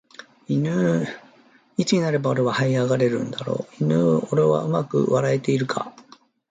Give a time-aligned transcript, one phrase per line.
[0.47, 1.05] いぬー
[1.77, 5.93] いつになれば俺は這い上がれるだろういぬー俺はうまく笑えているか